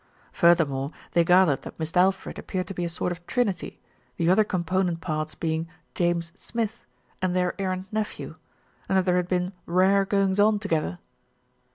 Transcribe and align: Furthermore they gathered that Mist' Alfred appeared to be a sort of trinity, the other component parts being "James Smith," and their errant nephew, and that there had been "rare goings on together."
Furthermore 0.31 0.89
they 1.11 1.23
gathered 1.23 1.61
that 1.61 1.77
Mist' 1.79 1.95
Alfred 1.95 2.39
appeared 2.39 2.65
to 2.65 2.73
be 2.73 2.83
a 2.83 2.89
sort 2.89 3.11
of 3.11 3.23
trinity, 3.27 3.79
the 4.17 4.31
other 4.31 4.43
component 4.43 4.99
parts 4.99 5.35
being 5.35 5.67
"James 5.93 6.31
Smith," 6.33 6.83
and 7.21 7.35
their 7.35 7.53
errant 7.61 7.85
nephew, 7.93 8.33
and 8.89 8.97
that 8.97 9.05
there 9.05 9.17
had 9.17 9.27
been 9.27 9.53
"rare 9.67 10.03
goings 10.05 10.39
on 10.39 10.57
together." 10.57 10.97